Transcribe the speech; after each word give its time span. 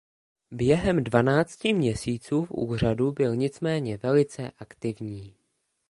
Během 0.51 1.03
dvanácti 1.03 1.73
měsíců 1.73 2.45
v 2.45 2.51
úřadu 2.51 3.11
byl 3.11 3.35
nicméně 3.35 3.97
velice 3.97 4.51
aktivní. 4.59 5.35